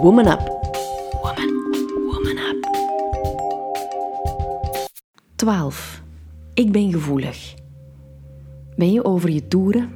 [0.00, 0.40] Woman Up.
[1.22, 1.50] Woman,
[2.06, 2.68] woman up.
[5.36, 6.02] 12.
[6.54, 7.54] Ik ben gevoelig.
[8.76, 9.90] Ben je over je toeren?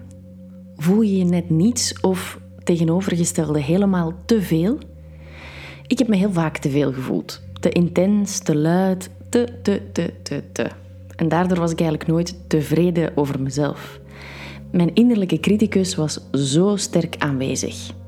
[0.77, 4.79] Voel je je net niets of tegenovergestelde helemaal te veel?
[5.87, 7.43] Ik heb me heel vaak te veel gevoeld.
[7.61, 10.67] Te intens, te luid, te, te, te, te, te.
[11.17, 14.01] En daardoor was ik eigenlijk nooit tevreden over mezelf.
[14.71, 18.01] Mijn innerlijke criticus was zo sterk aanwezig.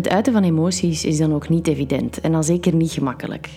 [0.00, 3.48] Het uiten van emoties is dan ook niet evident en dan zeker niet gemakkelijk.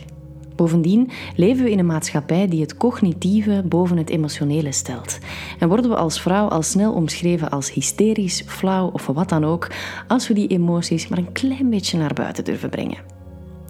[0.55, 5.19] Bovendien leven we in een maatschappij die het cognitieve boven het emotionele stelt.
[5.59, 9.67] En worden we als vrouw al snel omschreven als hysterisch, flauw of wat dan ook,
[10.07, 12.99] als we die emoties maar een klein beetje naar buiten durven brengen.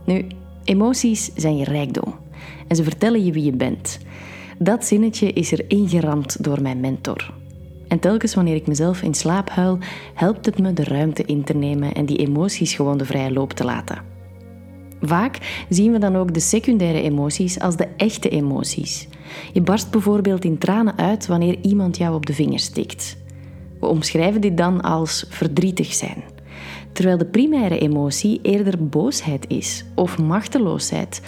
[0.06, 0.28] Nu,
[0.64, 2.16] emoties zijn je rijkdom
[2.68, 4.00] en ze vertellen je wie je bent.
[4.60, 7.34] Dat zinnetje is er ingeramd door mijn mentor.
[7.94, 9.78] En telkens wanneer ik mezelf in slaap huil,
[10.14, 13.54] helpt het me de ruimte in te nemen en die emoties gewoon de vrije loop
[13.54, 14.02] te laten.
[15.02, 19.08] Vaak zien we dan ook de secundaire emoties als de echte emoties.
[19.52, 23.18] Je barst bijvoorbeeld in tranen uit wanneer iemand jou op de vinger stikt.
[23.80, 26.24] We omschrijven dit dan als verdrietig zijn.
[26.92, 31.22] Terwijl de primaire emotie eerder boosheid is, of machteloosheid,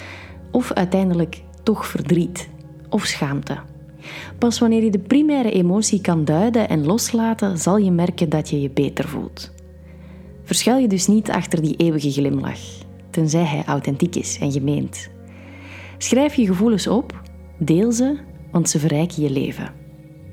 [0.50, 2.48] of uiteindelijk toch verdriet
[2.88, 3.56] of schaamte.
[4.38, 8.60] Pas wanneer je de primaire emotie kan duiden en loslaten, zal je merken dat je
[8.60, 9.52] je beter voelt.
[10.44, 12.60] Verschuil je dus niet achter die eeuwige glimlach,
[13.10, 15.08] tenzij hij authentiek is en gemeend.
[15.98, 17.20] Schrijf je gevoelens op,
[17.58, 18.16] deel ze,
[18.50, 19.72] want ze verrijken je leven.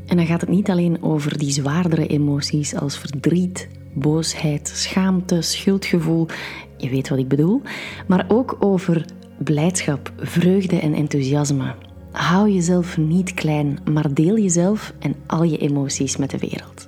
[0.05, 6.27] En dan gaat het niet alleen over die zwaardere emoties als verdriet, boosheid, schaamte, schuldgevoel,
[6.77, 7.61] je weet wat ik bedoel,
[8.07, 9.05] maar ook over
[9.37, 11.75] blijdschap, vreugde en enthousiasme.
[12.13, 16.87] Hou jezelf niet klein, maar deel jezelf en al je emoties met de wereld.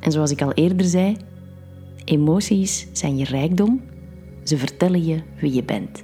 [0.00, 1.16] En zoals ik al eerder zei,
[2.04, 3.80] emoties zijn je rijkdom,
[4.42, 6.02] ze vertellen je wie je bent.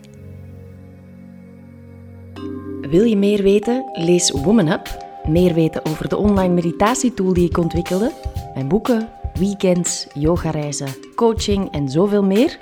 [2.80, 3.84] Wil je meer weten?
[3.92, 5.08] Lees Woman Up.
[5.28, 8.12] Meer weten over de online meditatietool die ik ontwikkelde,
[8.54, 12.58] mijn boeken, weekends, yogareizen, coaching en zoveel meer?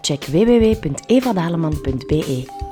[0.00, 2.65] Check www.evadaleman.be.